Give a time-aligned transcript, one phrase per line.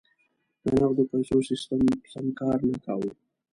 [0.63, 1.79] د نغدو پیسو سیستم
[2.11, 3.11] سم کار نه کاوه.